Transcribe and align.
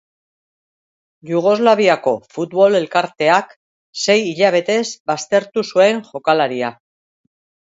Jugoslaviako 1.31 2.13
Futbol 2.37 2.77
Elkarteak 2.79 3.53
sei 4.05 4.17
hilabetez 4.31 4.83
baztertu 5.13 5.67
zuen 5.75 6.05
jokalaria. 6.09 6.73